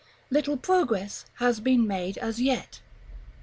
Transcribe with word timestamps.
Little 0.31 0.57
progress 0.57 1.25
has 1.35 1.59
been 1.59 1.85
made 1.85 2.17
as 2.17 2.41
yet. 2.41 2.81